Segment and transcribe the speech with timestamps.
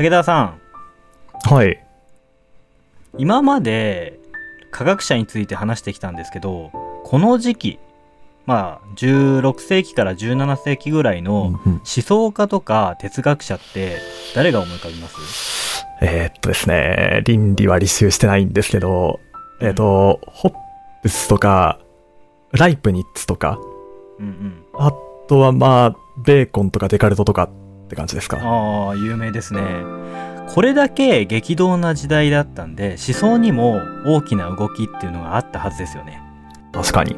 [0.00, 0.60] 武田さん。
[1.42, 1.84] はい。
[3.18, 4.18] 今まで
[4.70, 6.70] 科学者について話してきたんですけど
[7.04, 7.78] この時期
[8.46, 13.98] まあ16世紀から17世紀ぐらいの思想家とか哲学者って
[14.34, 15.84] 誰が思い浮かびます？
[16.00, 19.20] えー、っとですね倫理は履修してないんですけど
[19.60, 20.54] えー、っと、ホッ
[21.02, 21.78] プスとか
[22.52, 23.58] ライプニッツとか、
[24.18, 24.94] うんうん、あ
[25.28, 27.50] とはまあベーコンとかデカルトとかっ
[27.90, 28.38] て感じですか？
[28.40, 29.60] ああ有名ですね。
[30.48, 36.22] これだけ激動な時代だったんで思想にも大きな動きっていうのがあったはずですよね。
[36.72, 37.16] 確かに。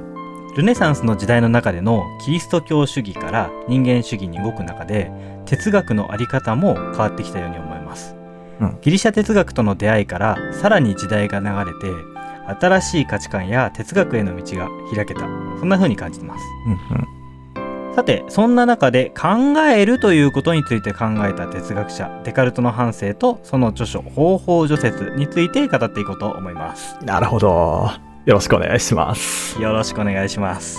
[0.54, 5.10] ルネサンスの時代の中でのキリスト教主義から人間主義に動く中で
[5.46, 8.14] 哲学のあり方も変わってきたように思います、
[8.60, 8.78] うん。
[8.82, 11.90] ギリシャ哲学との出会いからさらに時代が流れて
[12.60, 15.20] 新しい価値観や哲学への道が開けた。
[15.58, 16.44] そんな風に感じてます。
[16.66, 17.08] うんうん
[17.94, 26.96] さてそんな中で考えるということについて考えた哲学者デカルトの反省とその著書「方法除説」について語っていこうと思います。
[27.04, 27.90] なるほど。
[28.24, 29.60] よろしくお願いします。
[29.60, 30.78] よろしくお願いします。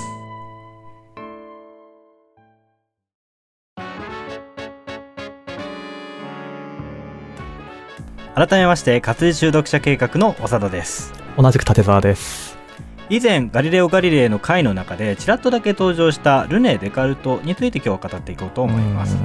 [8.36, 11.14] 改めまして活字中読者計画の長田です。
[11.38, 12.53] 同じく立沢です
[13.09, 19.18] 以前ガリレオ・ガリレイの回の中でちらっとだけ登場したルネ・デカルトについて今日は語っていこうと思います。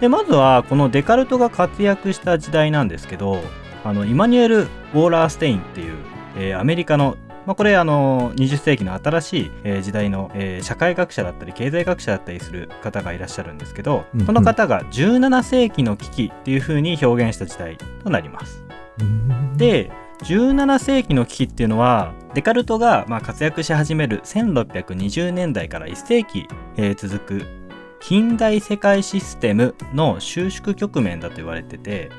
[0.00, 3.40] でまずはこのデカルトが活躍した時代なんですけど
[3.84, 5.96] あのイマニュエル・ウォーラーステインっていう、
[6.36, 7.16] えーアメリカの、
[7.46, 14.20] まあ、これあの20世紀の新しい、えー時代の、えー社会学者だったり経済学者だったりする方がいらっしゃるんですけど、うん。
[14.20, 18.64] うんその方が17世紀の危機っていう風に表現した時代となります。
[19.00, 19.56] うん。
[19.56, 19.90] で
[20.22, 27.58] 17世紀の危機っていうのはデカルトがまあ活躍し始める1620年代から1世紀、えー続く
[28.00, 32.10] 近代世界システムの収縮局面だと言われてて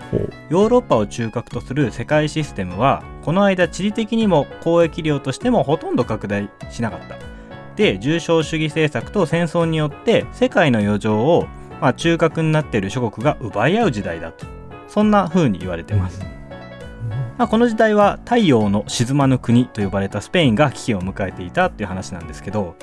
[0.50, 7.18] ヨーロッパを中核とする世界システムはこの間地理的にも交易量としてもほとんど拡大しなかった。
[7.76, 11.48] で重商主義政策と戦争によって世界の余剰を、
[11.80, 14.46] まあ、中核になっている諸国が奪い合う時代だと
[14.90, 16.39] そんな風に言われてます。
[17.40, 22.76] まあ、この時代は太陽の沈まぬ国と呼ばれたスペインが危機を迎えていたっていう話なんですけど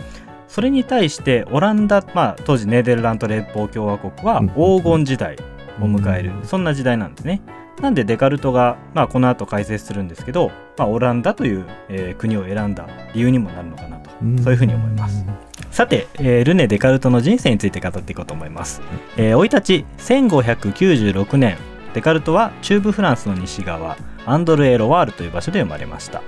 [0.49, 4.49] それに対してオランダ、まあ、当時ネーデルラント連邦共和国はうん。
[4.49, 5.37] 黄金時代
[5.79, 6.33] を迎える。
[6.45, 7.43] そんな時代なんですね。
[7.83, 14.09] なんでデカルトが、まあ、この後解説するんですけど、まあ、オランダという、えー国を選んだ理由にもなるのかなと。
[14.43, 15.23] そういうふうに思います。
[15.71, 18.81] さて、えールネ・デカルトの人生について語っていこうと思います。
[19.19, 21.59] えー生い立ち1596年
[21.97, 23.97] デカルトは中部フランスの西側
[24.27, 26.23] アンドルエ・ロワールという場所で生まれました、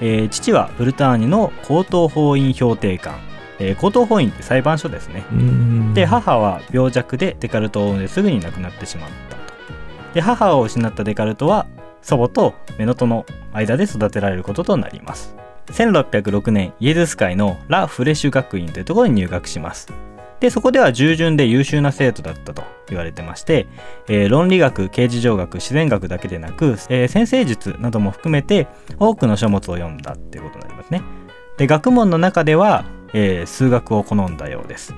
[0.00, 3.14] えー父はブルターニュの高等法院評定官、
[3.60, 5.24] えー高等法院って裁判所ですね。
[5.30, 5.94] うん。
[5.94, 9.42] で母は病弱でデカルトを産んですぐに亡くなってしまったと。
[10.14, 11.68] で母を失ったデカルトは
[12.02, 15.36] 祖母とメノトの間で育てられることとなります。
[15.66, 19.88] 1606年イエズス会のラ・フレッシュ学院というところに入学します
[20.40, 23.66] でそこでは従順で優秀な生徒だったと言われてまして、
[24.08, 31.02] えー論理学形事上学自然学だけでなく、えー先生術なども含めて多くの書物を読んだっていうことになりますね。
[31.56, 34.94] で学問の中では、えー数学を好んだようです。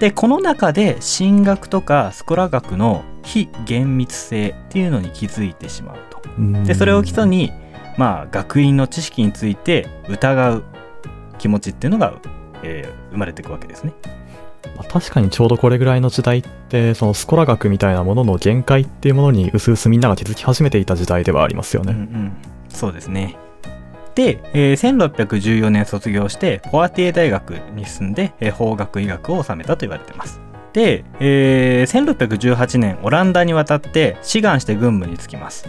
[0.00, 6.20] でこの中で神学とかスコラ学の非厳密性っていうのに気づいてしまうと。
[6.64, 7.52] でそれを基礎に
[7.96, 10.64] まあ学院の知識について疑う
[11.38, 12.14] 気持ちっていうのが、
[12.62, 13.92] えー生まれていくわけですね
[14.76, 21.98] まあ確かにちょうどこれぐらいの時代ってそのスコラ学みたいなものの限界っていうものにうすうすみんなが気づき始めていた時代ではありますようんうね。
[22.00, 22.32] ん。
[22.68, 23.36] そうですね。
[24.14, 30.40] で、えー1614年卒業してポアティエ大学に進んで、えー法学医学を収めたと言われています。
[30.72, 35.66] で、えー1618年オランダに渡って志願して軍務に就きます。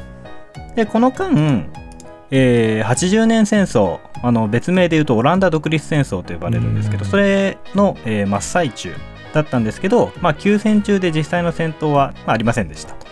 [0.76, 1.66] でこの間、
[2.36, 7.10] えー80年戦争あの別名で言うとオランダ独立戦争と呼ばれるんですけどうん。
[7.12, 8.94] それの、えー真っ最中
[9.34, 13.06] だったんですけど、まあ、休戦中で実際の戦闘は、まあ、ありませんでしたと。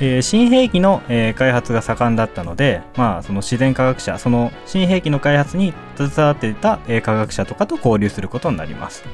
[0.00, 9.04] えー新兵器の、えー開発が盛んだったので、まあ、その自然科学者その新兵器の開発に携わっていた、えー科学者とかと交流することになります。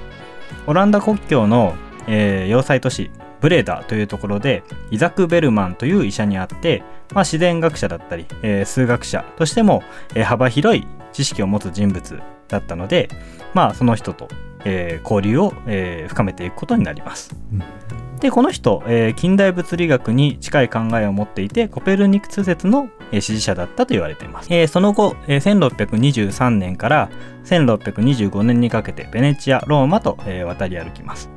[0.67, 1.75] オランダ国境の、
[2.07, 6.83] えー要塞都市ブレーダというところでイザク・ベルマンという医者に会って、
[7.15, 9.83] まあ、自然学者だったり、えー数学者としても、
[10.15, 13.09] えー幅広い知識を持つ人物だったので、
[13.55, 14.29] まあ、その人と、
[14.65, 17.35] えー交流を、えー深めていくことになります。
[18.21, 27.11] でこの人、えー近代物理学に近い考えを持っていてコペルニクス説の、えー支持者だったと言われています、えーその後、えー1623年から
[27.45, 31.31] 1625年にかけてベネチアローマと、えー渡り歩きます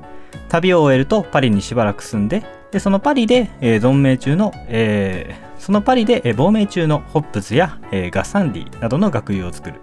[0.50, 9.80] 旅を終えるとパリにしばらく住んででそのパリで、えー存命中の、えーそのパリで、えー亡命中のホップスや、えーガッサンディなどの学友を作る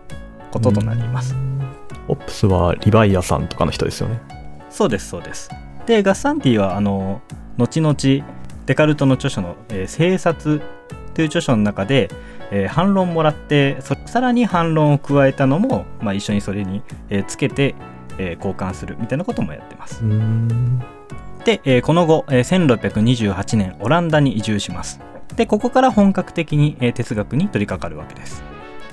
[0.51, 1.37] こととなります。
[2.09, 4.21] オップスはリヴァイアさんとかの人ですよね。
[4.71, 5.51] そうですそうです。
[5.87, 7.21] でガッサンディはあの
[7.59, 7.95] 後々
[8.67, 10.61] デカルトの著書の「えー生殺」
[11.15, 12.11] という著書の中で、
[12.51, 17.75] えー反論もらってそさらに反論を加えたのも、まあ、一緒にそれに、えーつけて、
[18.19, 20.03] えー交換するみたいなこともやってます。
[21.45, 25.01] で、えーこの後、えー1628年オランダに移住します。
[25.37, 28.43] でここから本格的に、えー哲学に取り掛かるわけです。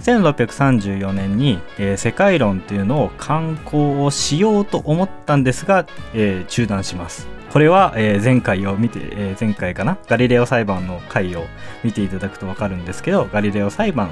[0.02, 7.28] 1634年に、えー世界論というのを刊行をしようと思ったんですが、えー中断します。
[7.52, 9.98] これは、えー前回を見て、えー前回かな？
[10.08, 11.46] ガリレオ裁判の回を
[11.84, 14.10] 見ていただくと分かるんですけどガリレオ裁判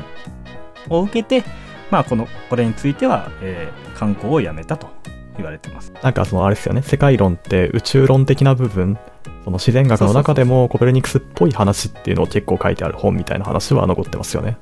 [0.90, 1.44] を受けて
[1.92, 4.90] まあこのこれについては、えー刊行をやめたと
[5.38, 5.94] 言われてます。
[6.02, 8.98] なんかそのあれですよね、世界論って宇宙論的な部分、
[9.44, 14.58] その自然学の中でもコペルニクスっぽい話っていうのを結構書いてある本みたいな話は残ってますよね。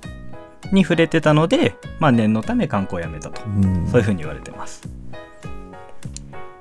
[0.71, 3.41] に触れてたので、まあ、念のため観光をやめたと。
[3.45, 3.87] うん。
[3.87, 4.81] そういうふうに言われてます。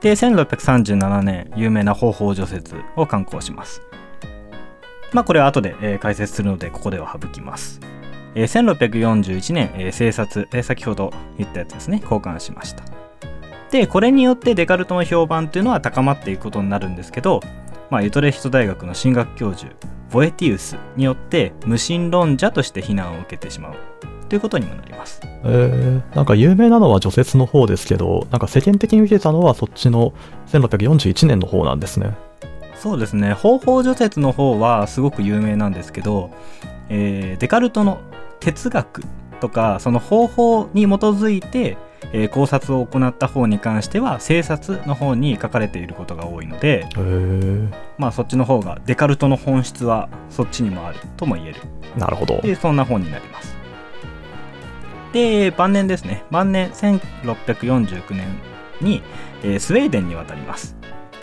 [0.01, 3.83] で1637年有名な方法除雪を刊行します。
[5.13, 7.81] まあこれは後で、えー解説するのでここでは省きます、
[8.35, 12.85] えー1641年、えー生殺、えー先ほど言ったやつですね交換しました。
[13.71, 17.41] でこれによってデカルトの評判というのは高まっていくことになるんですけど、
[17.89, 19.73] まあ、ユトレヒト大学の神学教授
[20.11, 23.75] ボエティウスによって無神論者として非難を受けてしまう。
[24.29, 25.21] ということにもなります。
[25.45, 30.13] えー、なんか有名なのは除雪の方ですけど、なんか世間的に受けたのはそっちの
[30.53, 32.15] 1641年の方なんですね。
[32.77, 33.33] そうですね。
[33.33, 36.31] 方法除雪の方はすごく有名なんですけど、
[36.89, 37.99] えーデカルトの
[38.41, 39.03] 哲学
[39.41, 41.77] とかその方法に基づいて、
[42.13, 46.87] えー考察を行った方に関しては生殺の方に書かれていることが多いので
[47.99, 51.61] まあそっちの方がデカルトの本質はそっちにもあるとも言える。
[51.97, 52.41] なるほど。
[52.41, 53.57] でそんな本になります。
[55.13, 56.25] で晩年ですね。
[56.31, 58.29] 晩年1649年
[58.81, 59.03] に、
[59.43, 60.77] えースウェーデンに渡ります。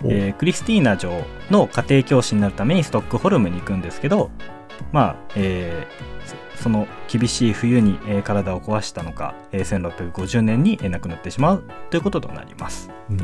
[0.04, 0.08] お。
[0.10, 4.30] えークリスティーナ女王の家庭教師になるためにストックホルムに行くんですけど
[4.92, 6.18] まあ、えー
[6.68, 13.20] その厳しい冬に、え体を壊したのか、え1650年に、亡くなってしまうということとなりますうん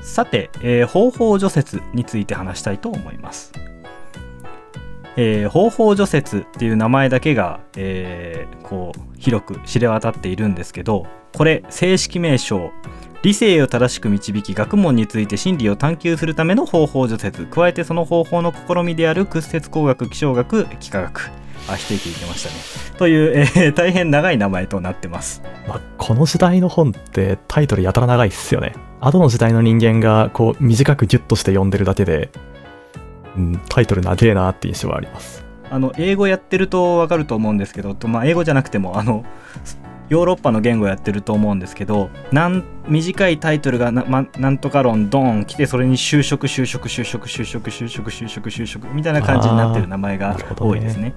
[0.00, 3.52] さて、えー方法除雪について話したいと思います。
[5.16, 12.70] えー方法除雪っていう名前だけが、えーこう広く知れ渡っているんですけどこれ正式名称
[13.22, 21.30] 理性を正しく導き学問について真理を探求するための方法除雪加えてその方法の試みである屈折工学気象学幾何学
[21.68, 28.74] あ否定形言ってましたねという、えー大変長い名前となってますまあ、この時代の本ってタイトルやたら長いっすよね。
[29.00, 32.30] 後の時代の人間がこう短くギュッとして読んでるだけで、
[33.36, 35.44] うん、タイトル長えなって印象はあります。
[35.70, 39.24] あの英語やってると分かると思うんですけど、とまあ、英語じゃなくてもあの
[40.12, 51.14] ヨーロッパの言語やってると思うんですけどなん短いタイトルがな,、ま、なんとか論ドーン来てそれに就職就職就職就職就職就職就職みたいな感じになってる名前あが多いですね。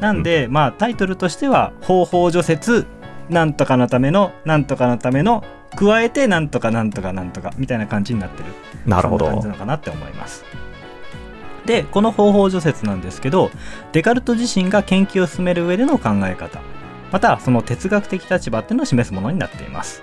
[0.00, 2.86] なんで、まあタイトルとしては「方法除雪
[3.28, 5.42] なんとかのためのなんとかのための
[5.74, 8.50] 加えてなんとかなんとかなんとか」みたいな感じになってる
[8.86, 9.54] なるほど感じな。
[9.54, 10.44] のかなって思います。
[11.66, 13.50] でこの方法除雪なんですけど
[13.90, 16.60] デカルト自身が研究を進める上での考え方
[17.12, 20.02] またその哲学的立場っていうのを示すものになっています。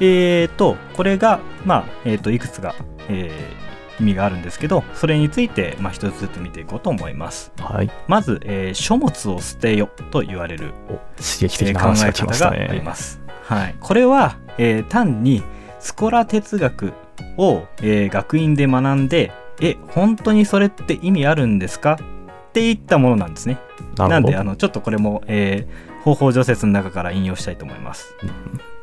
[0.00, 2.74] えーとこれがまあ、えー、といくつか、
[3.08, 3.66] えー
[3.98, 7.50] 意味があるんですけどそれについて、まあ、一つずつ見ていこうと思います。
[7.58, 7.90] はい。
[8.06, 12.82] まず、えー書物を捨てよと言われるお刺激的なえー考え方がありね。
[12.84, 13.22] ます。
[13.44, 15.42] はい、これは、えー単に
[15.80, 16.92] スコラ哲学
[17.38, 19.32] を、えー学院で学んで
[19.62, 21.94] え本当にそれって意味あるんですか？
[21.94, 23.56] っていったものなんですね。
[23.96, 28.14] なんであのちょっとこれも、えー方法除雪の中から引用したいと思います。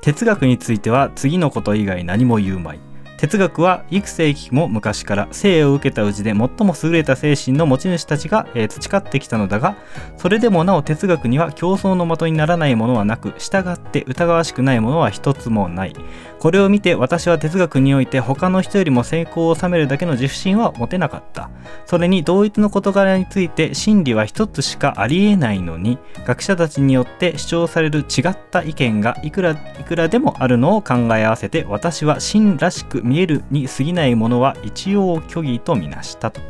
[0.02, 2.82] 哲学については次のこと以外何も言うまい。
[3.18, 9.76] 哲学は幾世紀も昔から生を受けたうちで最も優れた精神の持ち主たちが、えー培ってきたのだが
[10.18, 15.96] それでもなお哲学には競争の的にならないものはなく従って疑わしくないものは一つもない。
[16.40, 21.50] これを見て私は哲学において他の人よりも成功を収めるだけの自負心は持てなかった。
[21.86, 36.42] それに同一の事柄について真理は一つしかありえないのに学者たちによって主張される違った意見がいくらいくらでもあるのを考え合わせて私は真らしく見えるに過ぎないものは一応虚偽とみなしたと。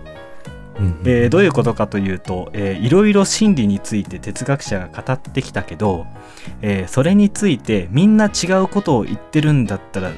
[0.79, 6.05] うんえーどういうことかというと、えーいろいろ真理について哲学者が語ってきたけど、
[6.61, 10.11] えーそれについてみんな違うことを言ってるんだったら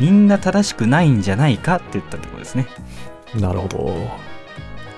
[0.00, 2.66] みんな正しくないんじゃないかって言ったってことですね。
[3.38, 3.94] なるほど。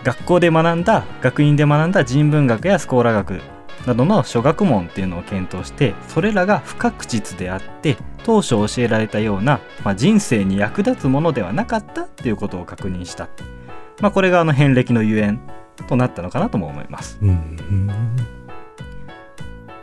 [0.05, 3.41] 学校で学んだ学院で学んだ人文学やスコーラ学
[3.87, 13.29] などの諸学問っていうのを検討してそれらが不確実であって当初教えられたような、まあ、人生に役立つものではなかったっていうことを確認した、
[14.01, 15.41] まあ、これがあの遍歴のゆえん
[15.89, 17.19] となったのかなとも思います。
[17.21, 17.57] うん。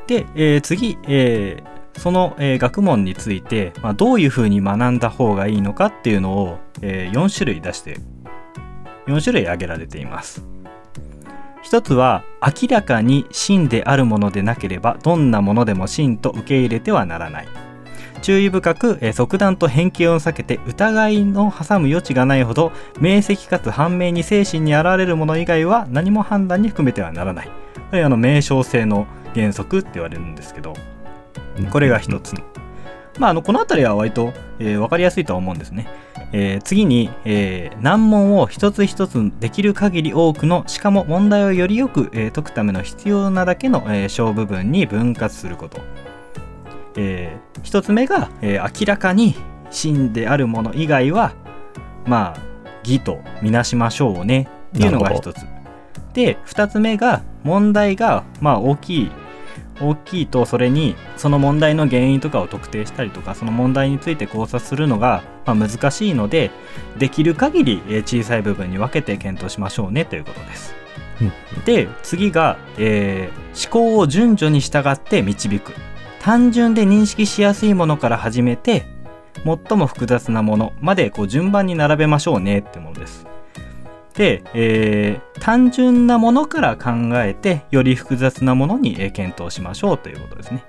[0.07, 7.99] で、えー次、えーその、えー学問について、まあ、どういうふうに学んだ方がいいのかっていうのを、え4種類出して
[9.05, 10.43] 4種類挙げられています
[11.63, 17.47] 一つは明らかに真であるものでなければどんなものでも真と受け入れてはならない。
[18.21, 27.47] 注意深く、えー即断と偏見を避けて疑いの挟む余地がないほど明晰かつ判明に精神に現れるもの以外は何も判断に含めてはならない。
[27.89, 30.73] これあの名称性の原則って言われるんですけど
[31.71, 32.35] これが一つ。
[33.19, 35.87] まあ、あのこの辺りは割と、えー分かりやすいとは思うんですね。
[36.31, 45.79] えー次に、えー難問を一つ一つできる限り多くのしかも問題をよりよく、えー解くための必要なだけの、えー小部分に分割すること。
[46.95, 49.35] えー一つ目が、えー明らかに
[49.69, 51.33] 真であるもの以外は
[52.05, 52.39] まあ
[52.83, 55.45] 義とみなしましょうねっていうのが一つ。
[56.13, 59.11] で二つ目が問題がまあ大きい
[59.79, 66.51] 大きいとそれにその問題の原因とかを特定したりとかその問題について考察するのが、まあ、難しいので
[66.97, 70.75] できる限りえー小さい部分に分けて検討しましょうねということです。
[71.21, 71.31] うん
[71.65, 75.73] で次が、えー思考を順序に従って導く
[76.19, 78.87] 単純で認識しやすいものから始めて
[79.45, 83.32] 最も複雑なものまでこう順番に並べましょうねってものです。
[84.13, 90.63] で、えー単純なものから考えてより複雑なものにえー検討しましょうということですね。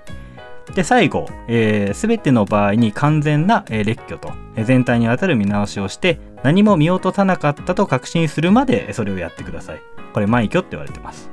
[0.73, 9.81] で最後、えー、全ての場合に完全な、えー列挙と、えー全体にわたる見直しをして何も見落とさなかったと確信するまでえーそれをやってください。
[10.13, 11.29] これ枚挙って言われてます。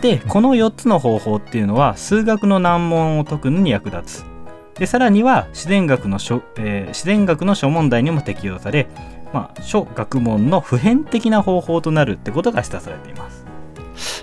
[0.00, 4.33] でこの4つの方法っていうのは数学の難問を解くのに役立つ。
[4.78, 8.88] でさらには自然学の諸、えー自然学の諸問題にも適用され、
[9.32, 13.44] まあ、諸学問の普遍的な方法となるってことが示唆されています。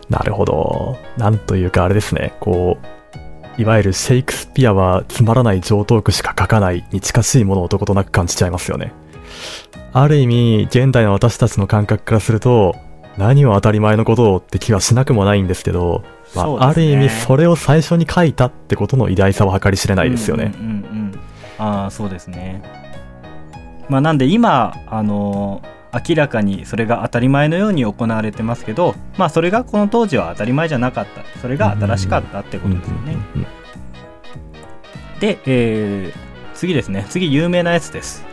[0.09, 0.97] なるほど。
[1.17, 2.33] なんというかあれですね。
[2.39, 2.77] こ
[3.57, 8.93] う、いわゆるシェイクスピアはつまらない上等句しか書かないに近しいものをどことなく感じちゃいますよね。
[9.93, 12.75] ある意味、現代の私たちの感覚からすると、
[13.17, 16.03] 何を当たり前のことをって気はしなくもないんですけど、
[16.35, 20.53] まあ、ある意味それを最初に書いたってことの偉大さは計り知れないですよね。
[20.55, 21.19] うんうんうんうん
[21.59, 22.63] ああそうですね。
[23.89, 33.17] まあなんで今あのー明らかにそれが当たり前のように行われてますけどまあそれがこの当時は当たり前じゃなかったそれが新しかったってことですよね。
[35.19, 38.23] で、えー次ですね次有名なやつです。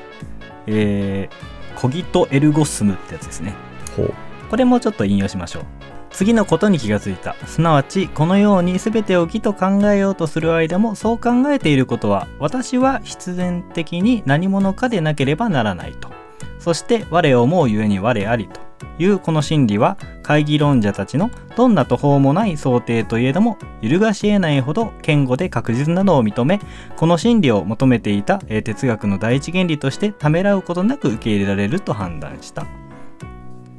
[0.68, 3.54] えーコギトエルゴスムってやつですね。
[3.96, 4.14] ほう。
[4.50, 5.62] これもちょっと引用しましょう。
[6.10, 7.34] 次のことに気がついた。
[7.46, 16.10] すなわち、このように全てを義と考えようとする間も、そう考えていることは、私は必然的に何者かでなければならないと。
[16.58, 18.60] そして、我を思うゆえに我ありと
[18.98, 26.60] いうこの真理は、会議論者たちのどんな途方もない想定といえども、揺るがし得ないほど堅固で確実なのを認め、
[26.96, 32.66] この真理を求めていた哲学の第一原理としてためらうことなく受け入れられると判断した。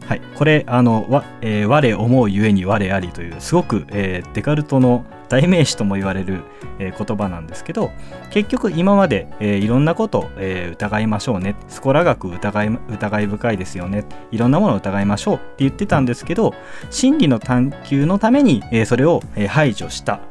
[0.09, 6.41] はい、これあのわ、えー我思うゆえに我ありというすごく、えーデカルトの代名詞とも言われる、
[6.79, 7.91] えー言葉なんですけど
[8.31, 11.55] 結局今まで、えーいろんなことを、えー疑いましょうね。
[11.67, 14.03] スコラ学疑い疑い深いですよね。
[14.31, 15.35] いろんなものを疑いましょう。
[15.35, 16.55] って言ってたんですけど
[16.89, 20.21] 真理の探求のために、えーそれを、えー排除した。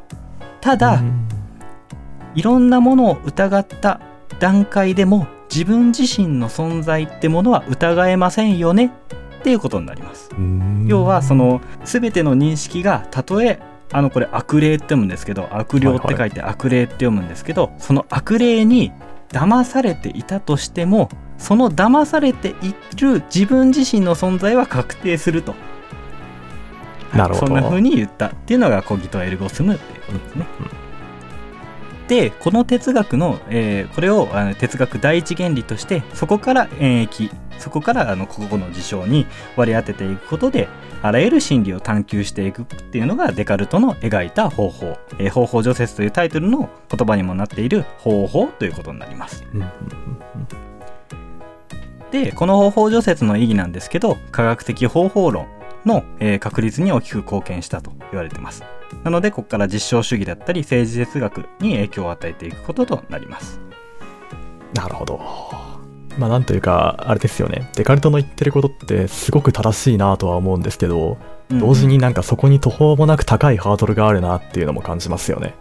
[0.61, 1.29] ただ、うん。
[2.35, 4.01] いろんなものを疑った
[4.41, 8.93] 段階でも自分自身の存在ってものは疑えませんよね
[9.39, 10.31] っていうことになります。
[10.37, 13.61] うん要はその全ての認識がたとえ
[13.93, 18.93] あのこれ悪霊って読むんですけど悪霊って書いて悪霊って読むんですけど、その悪霊に
[19.31, 25.55] 騙されていたとしてもその騙されている自分自身の存在は確定すると。
[27.15, 30.47] なるほどそんな風に言ったっていうのがコギトエルゴスムっていうことですね。
[32.09, 40.69] でこの哲学の、えーこれをあの哲学第一原理としてそこから演疫そこからあの個々の事象に割り当てていくことで
[41.03, 49.45] あらゆる真理を探求していくっていうのがデカルトの描いた方法「えー方法除説」というタイトルの言葉にもなっている方法ということになります。
[52.11, 55.47] でこの方法除説の意義なんですけど科学的方法論
[55.85, 58.65] の、えー確立に大きく貢献したと言われてます
[59.05, 63.61] なのでここから実証主義だったり政治哲学に影響を与えていくこととなります
[64.75, 65.21] なるほど。
[66.19, 67.71] まあなんというか、あれですよね。
[67.77, 71.17] デカルトの言ってることってすごく正しいなとは思うんですけど、
[71.51, 75.55] 同時になんかそこに途方もなく高いハードルがあるなっていうのも感じますよね。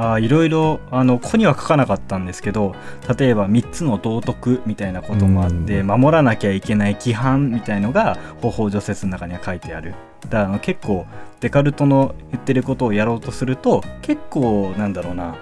[0.00, 2.74] あいろいろあのここには書かなかったんですけど
[3.18, 9.94] 例えば3つの道徳みたいなこともあって守らなきゃいけない規範みたいのが方法除雪の中には書いてある。
[10.30, 11.06] だから結構
[11.40, 15.36] デカルトの言ってることをやろうとすると結構なんだろうな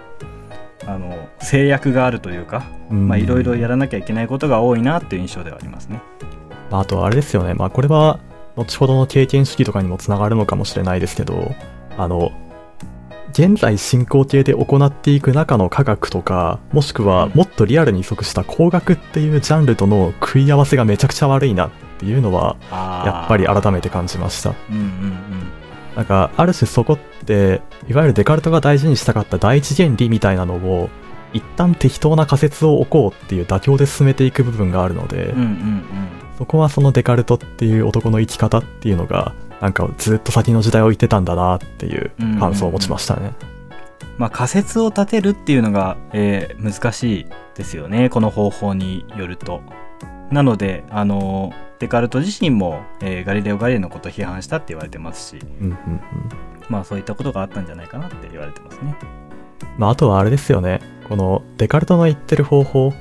[0.86, 6.00] あの制約があるというかいろいろやらなきゃいけないことが多いなっていう印象ではありますね。
[6.70, 8.18] あとあれですよね、まあ、これは
[8.56, 11.54] 後ほどの経験主義とかにもつながるのかもしれないですけど
[11.96, 12.32] あの
[13.32, 22.56] 現在進行形で行っていく中の科学とかもしくはもっとリアルに即した工学っていうジャンルとの食い合わせがめちゃくちゃ悪いなっていうのは
[23.04, 24.54] やっぱり改めて感じました。
[24.70, 25.18] うんうんうん。
[25.96, 30.90] なんかある種そこっていわゆるデカルトが大事にしたかった第一原理みたいなのを
[31.32, 35.84] 一旦適当な仮説を置こうっていう妥協で進めていく部分があるので、うんうんうん、
[36.38, 43.20] そこはそのデカルトっていう男の生き方っていうのがなんかずっと先の時代を言ってたんだなっていう感想を持ちましたね。
[43.20, 43.38] うんうんうん、
[44.18, 49.60] まあ、仮説を立てるっていうのが、えー、難しいですよねこの方法によると。
[50.30, 56.00] なのであのデカルト自身も、えー、ガリレオ・ガリレイのことを批判したって言われてますし、うんうんうん、
[56.68, 58.94] まあそういったことがあったんじゃないかなって言われてますね。
[59.78, 62.92] まあ、あとはあれですよねこのデカルトの言ってる方法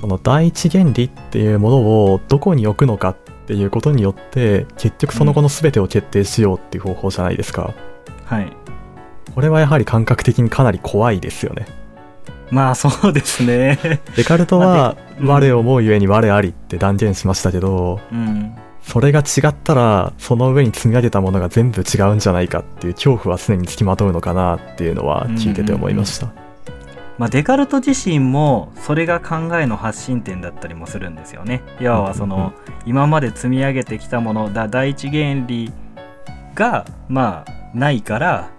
[0.00, 7.74] この第一原理っていうものをどこに置くのかっていうことによって結局その後の全てを決定しようっていう方法じゃないですか、
[8.08, 8.52] うん、はい。
[9.34, 11.66] これはやはり感覚的にかなり怖いですよね。
[12.50, 14.00] まあそうですね。
[14.16, 26.43] デカルトは我を思うゆえに我ありって断言しましたけど、うん、それが違ったらその上に積み上げたものが全部違うんじゃないかっていう恐怖は常につきまとうのかなっていうのは聞いてて思いました、うんうんうん
[27.18, 31.62] まあ、デカルト自身もそれが考えの発信点だったりもするんですよね。
[31.80, 32.52] いわばその
[32.86, 35.72] 今まで積み上げてきたものだ第一原理
[36.54, 38.50] がまあないから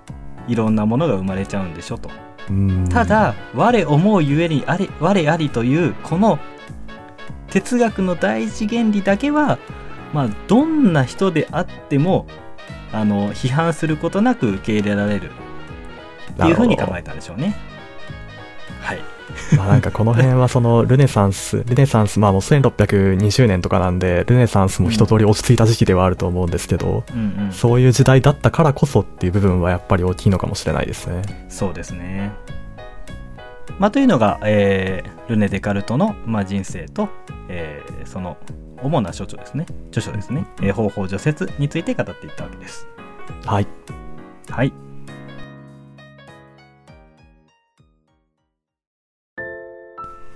[0.47, 2.09] いろんなものが生まれちゃうんでしょと。
[2.89, 6.39] ただ我思うゆえにあれ我ありというこの
[7.49, 9.57] 哲学の第一原理だけは、
[10.13, 12.27] まあ、どんな人であっても
[12.93, 15.31] あの批判することなく受け入れられる
[16.33, 17.55] っていうふうに考えたんでしょうね。
[18.85, 19.01] はい。
[19.57, 31.23] まあなんかこの辺はそのルネサンスルネサンスまあもう1620年とかなんでルネサンスも一通り落ち着いた時期ではあると思うんですけど、うんうん、そういう時代だったからこそっていう部分はやっぱり大きいのかもしれないですね。
[31.49, 32.31] そうですね。
[33.79, 37.09] まあ、というのが、えー、ルネ・デカルトの、まあ、人生と、
[37.49, 38.37] えー、その
[38.81, 39.65] 主な著書ですね。
[39.89, 42.87] 著書ですね、えー、方法除雪について語っていったわけです。
[43.45, 43.67] はい。
[44.49, 44.84] はい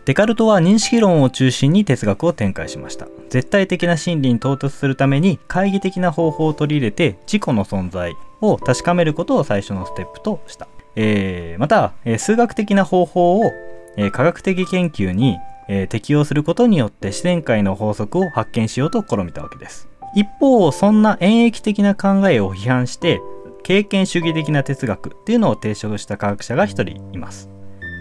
[0.10, 3.08] デカルトは認識論を中心に哲学を展開しました。
[3.30, 13.52] 絶対的な真理に到達するために懐疑的な方法を取り入れて自己の存在を確かめることを最初のステップとした、えー、また、え、数学的な方法を、
[13.98, 19.88] え、科学的研究に、え適用することによって自然界の法則を発見しようと試みたわけです。
[20.16, 23.22] 一方そんな演疫的な考えを批判して
[23.62, 27.59] 経験主義的な哲学っていうのを提唱した科学者が一人います。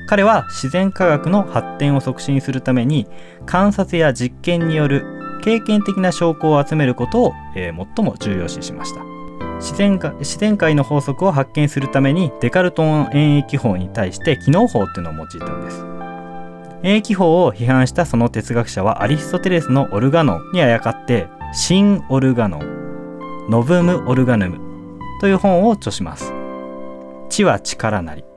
[0.09, 3.07] 彼は自然科学の発展を促進するために
[3.45, 5.05] 観察や実験による
[5.43, 9.05] 経験的な証拠を集めることを、えー、最も重要視しました。
[9.61, 15.85] 自然自然界の法則を発見するためにデカルトン演疫法に対して機能法っていうのを用いたんです。
[16.85, 24.59] 演疫法を批判したその哲学者はアリストテレスのオルガノンにあやかって新オルガノンノブム・オルガヌム
[25.21, 26.33] という本を著します。
[27.29, 28.28] 知は力なり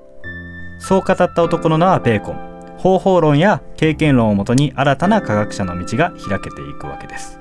[0.82, 7.40] そう語った男の名はベーコン方法論や経験論をもとに新たな科学者の道が開けていくわけです。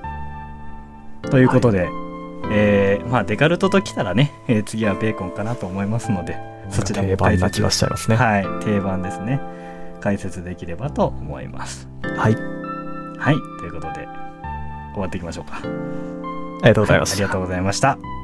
[1.31, 1.89] ということで、はい、
[2.51, 6.37] えー、まあ、デカルトときたらね、えー、次はベーコンかなと思いますので
[6.69, 8.15] そちらも解説しちゃいますね。
[8.15, 9.39] はい、定番ですね。
[9.99, 11.87] 解説できればと思います。
[12.03, 12.35] はい。
[13.17, 14.07] はい、ということで
[14.93, 15.57] 終わっていきましょうか。
[15.57, 17.15] ありがとうございました。
[17.15, 18.20] はい、ありがとうございました。